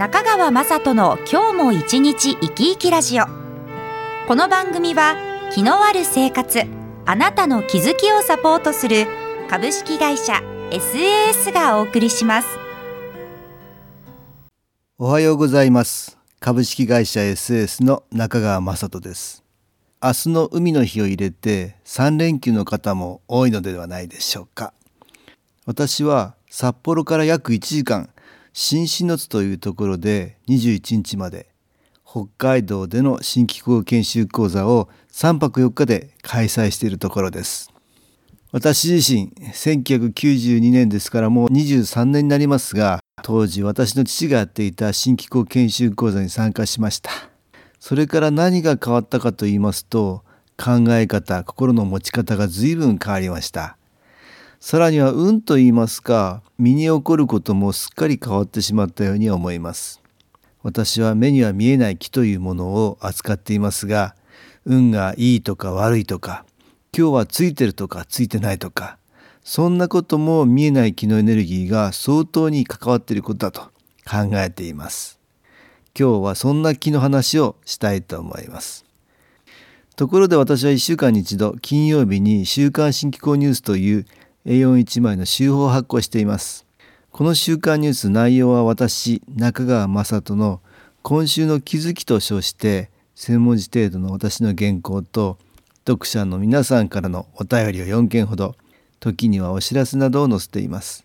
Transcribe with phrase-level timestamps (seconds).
[0.00, 3.26] 中川雅人の今日も一日生き生きラジオ。
[4.26, 5.14] この番組は
[5.52, 6.62] 気のある生活
[7.04, 9.06] あなたの気づきをサポートする
[9.50, 10.40] 株式会社
[10.70, 12.48] SAS がお送りします。
[14.96, 16.16] おはようございます。
[16.38, 19.44] 株式会社 SAS の中川雅人です。
[20.02, 24.72] 明日の海の日を入れて3連休の方も多いのではないでしょうか。
[25.66, 28.08] 私は札幌から約1時間
[28.52, 31.48] 新篠津というところで21日まで
[32.04, 37.72] 北海道での新機構研修講座を3泊4日で開催しているところです。
[38.52, 47.10] 私自身1992年ですからもう23年になりますが当時私の父がやっていた新機構研修講座に参加しました。
[47.78, 50.24] それから何が変わったかと言いますと
[50.58, 53.76] 考え方心の持ち方が随分変わりました。
[54.60, 60.02] さらには運と言いますか身に起こることもすっかり変わってしまったように思います。
[60.62, 64.14] 私は目には見えない木というものを扱っていますが
[64.66, 66.44] 運がいいとか悪いとか
[66.94, 68.98] 今日はついてるとかついてないとか
[69.42, 73.62] そんなことも見えない気のエネルギーが相当に関わっていることだと
[74.04, 75.18] 考えています。
[75.98, 78.84] 今日はそんな気の話をしたいと思います。
[79.96, 84.06] ところで私は1週間に一度金曜日に週刊新機構ニュースという
[84.46, 86.66] A41 枚の週報を発行しています。
[87.10, 90.60] この週刊ニュース内容は私中川雅人の
[91.02, 95.38] 今週の気づきと称して専文字程度の私の原稿と
[95.86, 98.56] 読者の皆さんからのお便りを4件ほど
[98.98, 101.04] 時にはお知らせなどを載せています。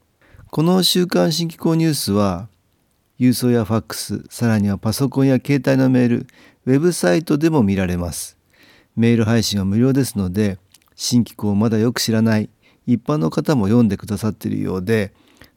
[0.50, 2.48] この週刊新機構ニュースは
[3.20, 6.28] 郵送やファックスさらにはパソコンや携帯のメール
[6.66, 8.38] ウェブサイトでも見られます。
[8.96, 10.58] メール配信は無料ですので
[10.96, 12.50] 新機構をまだよく知らない
[12.86, 15.14] 一般の方も読んでくださっているようで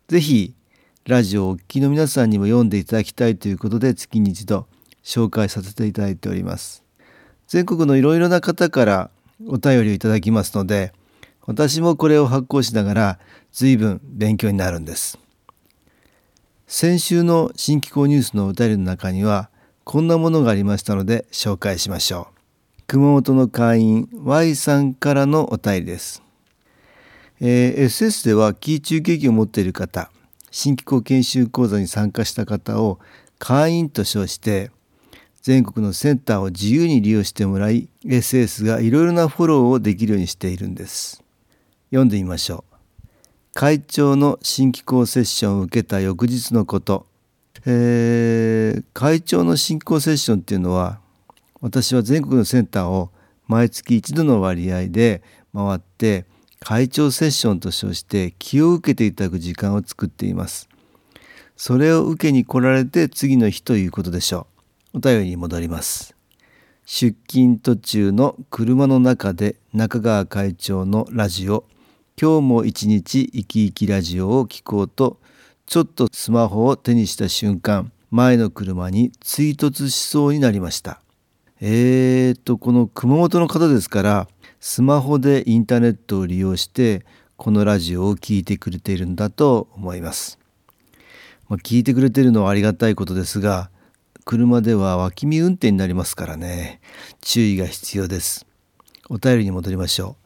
[0.08, 0.54] 是非
[1.06, 4.66] ラジオをお聴きの皆さんにも読んでいただきたいということで月に一度
[5.02, 6.84] 紹介させていただいております。
[7.46, 9.10] 全国のいろいろな方から
[9.46, 10.92] お便りをいただきますので
[11.46, 13.18] 私もこれを発行しながら
[13.52, 15.18] 随分勉強になるんです。
[16.66, 19.48] 先週の新機構ニュースのお便りの中には
[19.84, 22.28] こんなものがありましたので紹介しましょ
[22.78, 22.82] う。
[22.86, 26.22] 熊本の会員 Y さんからのお便りです。
[27.40, 30.10] えー、SS ではキー中継機を持っている方
[30.50, 32.98] 新機構研修講座に参加した方を
[33.38, 34.70] 会員と称して
[35.42, 41.22] 全国のセンターを自由に利用してもらい SS がいろいろなフォローをできるようにしているんです。
[41.90, 42.78] 読んでみましょう。
[43.54, 47.06] 会長の新機構セッションを受けた翌日のこと、
[47.66, 51.00] えー、会長の新機構セッションっていうのは
[51.60, 53.10] 私は全国のセンターを
[53.46, 55.22] 毎月一度の割合で
[55.54, 56.26] 回って
[56.60, 60.68] 会長セッションと称して気を受けていただく時間を作っています。
[61.56, 64.46] それを受けに来られて次の日ということでしょ
[64.94, 64.98] う。
[64.98, 66.14] お便りに戻ります。
[66.84, 71.64] 出勤途中の車の中で中川会長のラジオ。
[72.20, 75.18] 今日も一日生き生きラジオを聞こうと
[75.66, 81.00] ちょっとスマホを手にした瞬間前の車に追突しそうになりました。
[81.60, 84.28] えーとこの熊本の方ですから
[84.60, 87.04] スマホでインターネットを利用して
[87.36, 90.38] このラジオを聴いてくれているんだと思います。
[91.48, 93.70] まあ、聞いてくれているのはありがたいことですが
[94.24, 96.80] 車では脇見運転になりますからね
[97.20, 98.46] 注意が必要です。
[99.08, 100.16] お便りに戻りましょ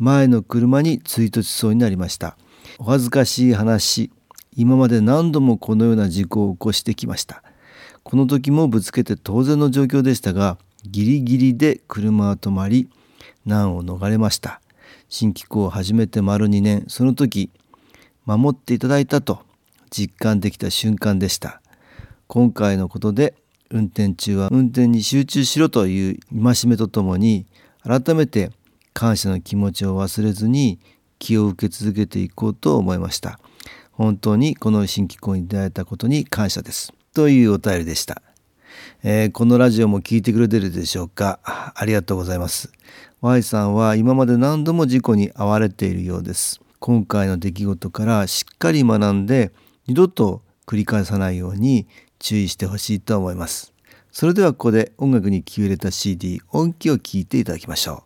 [0.00, 0.02] う。
[0.02, 2.36] 前の車に追突しそうになりました。
[2.78, 4.10] お恥ずかしい話
[4.56, 7.42] 今まで何度もこのような事故を起こしてきました。
[8.02, 12.88] この時もぶつけて当然の状況でしたがギリギリで車は止まり
[13.46, 14.60] 難を逃れました。
[15.08, 16.84] 新機構を始めて丸2年。
[16.88, 17.50] その時
[18.24, 19.40] 守っていただいたと
[19.88, 21.62] 実感できた瞬間でした。
[22.26, 23.34] 今回のことで
[23.70, 27.46] 運転中は運転に集中しろという戒めとともに
[27.82, 28.50] 改めて
[28.92, 30.80] 感謝の気持ちを忘れずに
[31.18, 33.38] 気を受け続けていこうと思いました。
[33.92, 36.92] 本当にこの新機構に出会えたことに感謝です。
[37.14, 38.22] というお便りでした、
[39.02, 41.40] えー、このラジオも聞いてくれてるでしょうか？
[41.44, 42.72] ありがとうございます
[43.20, 46.60] Y さんは今まで何度も事故に遭われているようです。
[46.78, 49.52] 今回の出来事からしっかり学んで
[49.86, 51.86] 二度と繰り返さないように
[52.18, 53.72] 注意してほしいと思います。
[54.12, 58.04] それではここで音楽に気を入れた CD 音機を聴いていただきましょ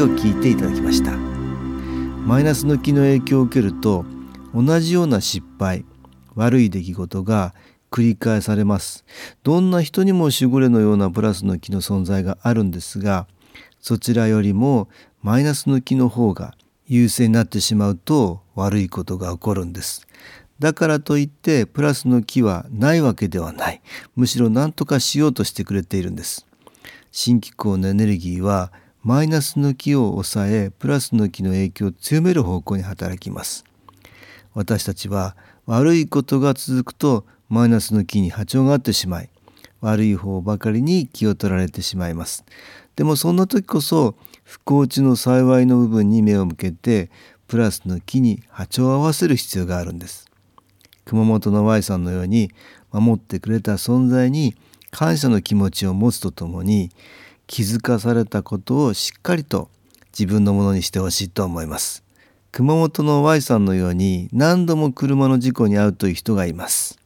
[0.00, 1.12] 音気を聞いていただきました。
[1.12, 4.06] マイナスの気の影響を受けると
[4.54, 5.84] 同じような失敗
[6.34, 7.54] 悪い出来事が
[7.90, 9.04] 繰り返されます。
[9.42, 13.26] どんな人にも守護霊のようなプラスの気の存在があるんですが
[13.80, 14.88] そちらよりも
[15.22, 16.54] マイナスの気の方が
[16.86, 20.06] 優勢になってしまうと悪いことが起こるんです。
[20.58, 23.82] だからといってプラスの気はないわけではない。
[24.16, 26.46] むしろ何とかしようとしてくれているんです。
[27.12, 33.64] 新機構のエネルギーはマイナスの気を抑えプラスの気の影響を強める方向に働きます。
[34.52, 39.30] 私たちは悪いことが続くとマイナスの気に波長があってしまい
[39.80, 42.44] 悪い方ばかりに気を取られてしまいます。
[42.94, 47.10] でもそんな時こそ不幸地の幸いの部分に目を向けて
[47.48, 50.30] プラスの気に波長を合わせる必要があるんです。
[51.06, 52.50] 熊本の Y さんのように
[52.92, 54.56] 守ってくれた存在に
[54.90, 56.90] 感謝の気持ちを持つとともに
[57.50, 59.70] 気づかされたことをしっかりと
[60.16, 62.04] 自分のものにしてほしいと思います。
[62.52, 67.00] 熊本の Y さんのように何度も車の事故に遭うという人がいます。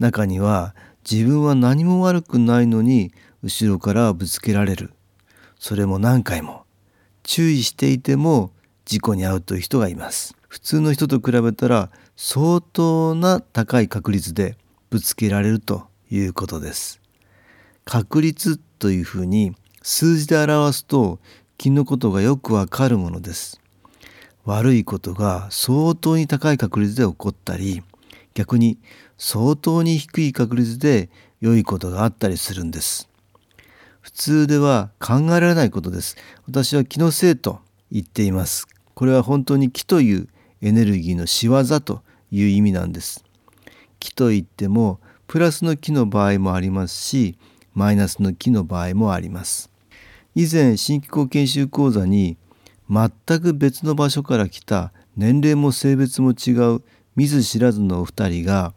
[0.00, 0.74] 中には
[1.08, 3.12] 自分は何も悪くないのに
[3.44, 4.92] 後ろからぶつけられる。
[5.60, 6.64] それも何回も
[7.22, 8.50] 注意していても
[8.86, 10.34] 事故に遭うという人がいます。
[10.48, 14.56] 普通の人と比べたら相当な高い確率で
[14.90, 17.00] ぶつけられるということです。
[17.84, 19.54] 確率というふうに
[19.86, 21.18] 数字で表すと
[21.58, 23.60] 気のことがよくわかるものです。
[24.46, 27.82] 悪いことが相当に高い確率で起こったり
[28.32, 28.78] 逆に
[29.18, 31.10] 相当に低い確率で
[31.42, 33.10] 良いことがあったりするんです。
[34.00, 36.16] 普通では考えられないことです。
[36.46, 37.60] 私は気のせいと
[37.92, 38.66] 言っています。
[38.94, 40.28] これは本当に気という
[40.62, 42.00] エネルギーの仕業と
[42.30, 43.22] いう意味なんです。
[44.00, 47.36] 気といってもプラスの気の場合もありますし
[47.74, 49.73] マイナスの気の場合もあります。
[50.36, 52.36] 以前新機構研修講座に
[52.90, 53.10] 全
[53.40, 56.82] く別の場所から来た年齢も性別も違う
[57.14, 58.74] 見ず知らずのお二人が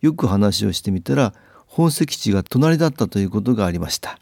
[0.00, 1.34] よく話をしてみたら
[1.66, 4.18] 本籍地が隣だったということがありました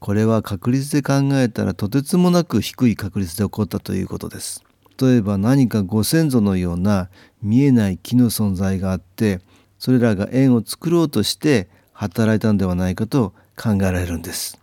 [0.00, 4.62] これは確率で考えたらとてつもなく低い確率で起こったということです
[5.00, 7.08] 例えば何かご先祖のような
[7.42, 9.40] 見えない木の存在があって
[9.78, 14.60] それらが縁を作ろうとして働いたのではないかと考えられるんです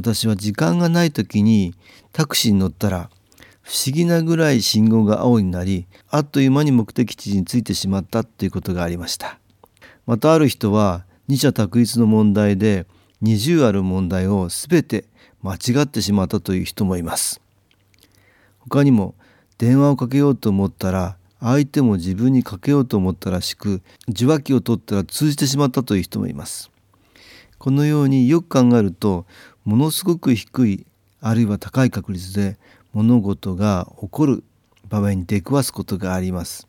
[0.00, 1.74] 私は時間がない時に
[2.12, 3.10] タクシーに乗ったら
[3.60, 9.38] 不思議なぐらい信号が青になりあっという間に目的地に着いてしまったということがありました。
[10.06, 12.86] またある人は二者択一の問題で
[13.22, 15.04] 20ある問題を全て
[15.42, 17.42] 間違ってしまったという人もいます。
[18.60, 19.14] 他にも
[19.58, 26.70] 電話をかけようと思ったら相手も自分にかけようと思ったらしく受話器を取ったら通じてしまったという人もいます。
[27.60, 29.26] このようによく考えると
[29.64, 30.86] ものすごく低い
[31.20, 32.56] あるいは高い確率で
[32.92, 34.44] 物事が起こる
[34.88, 36.66] 場面に出くわすことがあります。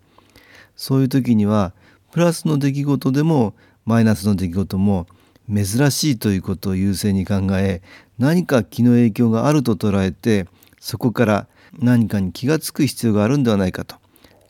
[0.76, 1.74] そういう時には
[2.12, 3.54] プラスの出来事でも
[3.86, 5.08] マイナスの出来事も
[5.54, 7.82] 珍しいということを優先に考え
[8.20, 10.48] 何か気の影響があると捉えて
[10.80, 11.48] そこから
[11.80, 13.96] 何かに気が付く必要があるんではないかと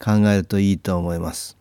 [0.04, 1.58] 考えるといいと思います。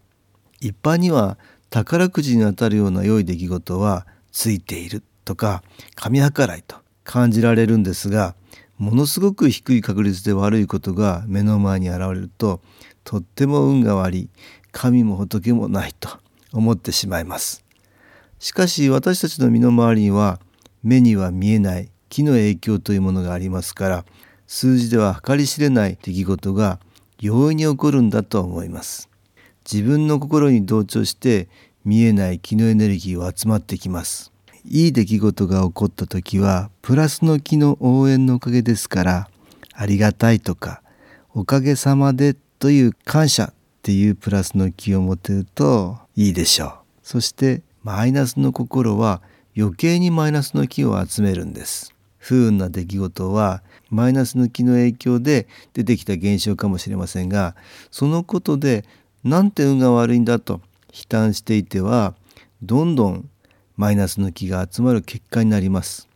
[0.61, 5.03] 一般には宝くじにあたるような良い出来事はついている。
[5.31, 5.63] とか
[5.95, 8.35] 神計らいと感じられるんですが
[8.79, 12.61] ものすごく低い確率で悪いことが目の前に現れると
[13.05, 14.29] とっても運が悪い
[14.73, 16.19] 神も仏もないと
[16.53, 17.65] 思ってしまいます。
[18.41, 20.41] しかし私たちの身の回りには
[20.83, 24.05] 目には見えない気の影響というものがありますから
[24.49, 26.81] 数字では計り知れない出来事が
[27.21, 29.09] 容易に起こるんだと思います。
[29.71, 31.49] 自分の心に同調して
[31.85, 34.33] 見えない気のエネルギーは集まってきます。
[34.64, 39.31] いい出来事が起こった時はプラスの気の応援のおかげですから
[39.73, 40.83] ありがたいとか
[41.33, 43.52] おかげさまでという感謝っ
[43.83, 46.73] ていうプラスの気を持てるといいでしょう。
[47.02, 49.23] そしてマイナスの心は
[49.57, 51.95] 余計にマイナスの気を集めるんです。
[52.19, 57.57] 不運な出来事はマイナスの気の影響で出てきた現象かもしれませんが
[57.90, 58.85] そのことで
[59.25, 60.61] なんて運が悪いんだと
[60.93, 62.14] 悲嘆していては
[62.62, 63.30] どんどん
[63.81, 66.07] マイナスの気が集まる結果になります。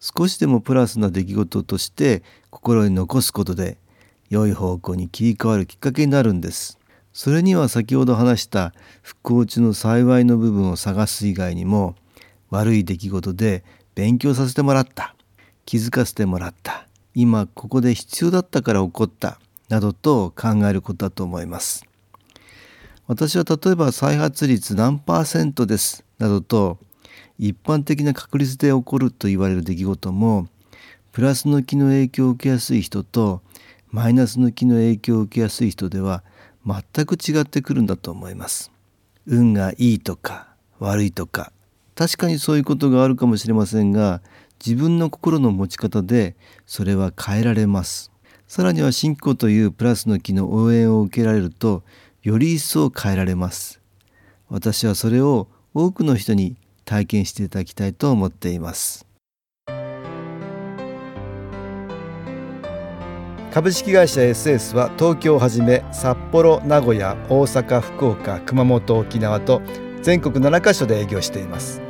[0.00, 3.78] 少しでもプラスな出来事として心に残すことで
[4.28, 6.80] 良い方向に切り替わるきっかけになるんです。
[7.12, 11.94] それには先ほど話した復興中の幸いの部分を探す以外にも
[12.50, 13.62] 悪い出来事で
[13.94, 15.14] 勉強させてもらった。
[15.64, 16.88] 気づかせてもらった。
[17.14, 19.38] 今ここで必要だったから起こった。
[19.68, 21.86] などと考えることだと思います。
[23.06, 26.04] 私は例えば再発率何パーセントです。
[26.18, 26.78] などと
[27.42, 30.46] 一般的な確率で起こると言われる出来事も
[31.10, 33.42] プラスの気の影響を受けやすい人と
[33.90, 36.22] マイナスの気の影響を受けやすい人では
[36.64, 38.70] 全く違ってくるんだと思います。
[39.26, 41.52] 運がいいとか悪いとか。
[41.96, 44.22] 確かにそういうことがあるかもしれませんが
[44.64, 48.12] 自分の心の持ち方でそれは変えられます。
[48.46, 51.82] さらには信仰というプラスの気の応援を受けられると
[52.22, 53.80] より一層変えられます。
[54.48, 59.06] 私はそれを多くの人に体験していただきたいと思っています。
[63.52, 69.60] 株式会社 SS は東京をはじめ札幌名古屋大阪福岡熊本沖縄と
[70.00, 71.82] 全国7カ所で営業しています。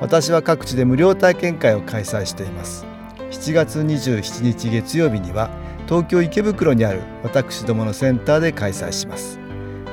[0.00, 2.86] 私は各地で無料体験会を開催しています。
[3.32, 5.50] 7月27日月曜日には
[5.88, 9.40] 東京池袋にある私どものセンターで開催します。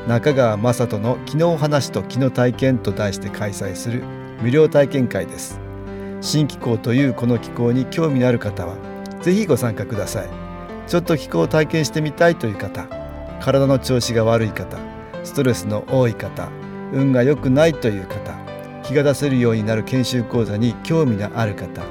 [0.07, 4.03] 中川雅人の「昨日話と昨日体験」と題して開催する
[4.41, 5.59] 無料体験会です。
[6.21, 8.75] 新気候というこの気候に興味のある方は
[9.21, 10.29] ぜひご参加ください。
[10.87, 12.87] ちょっと気候を体験してみたいという方
[13.41, 14.77] 体の調子が悪い方
[15.23, 16.49] ストレスの多い方
[16.93, 18.33] 運が良くないという方
[18.83, 21.83] 気が出せるようになる研修講座に興味のある方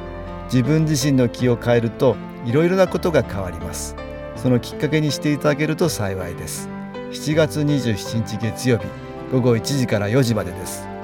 [0.47, 3.97] 自分自身の気を変えるといろいろなことが変わります。
[4.37, 6.69] そのきっかけにしていただけると幸いです。
[7.11, 8.87] 7月27日月曜日
[9.33, 10.96] 午後1時から4時までです。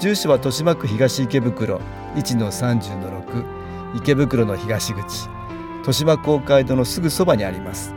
[0.00, 1.78] 住所は豊島区東池袋
[2.14, 3.44] 1-30-6
[3.96, 5.28] 池袋の東口
[5.80, 7.94] 豊島公会堂のすぐそばにあります。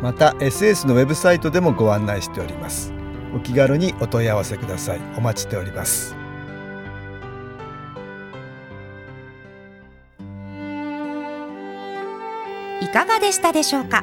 [0.02, 2.92] また SS のウェブサイトでもご案内しております。
[3.34, 5.00] お気軽にお問い合わせください。
[5.16, 6.14] お待ちしております。
[12.80, 14.02] いかがでしたでしょうか？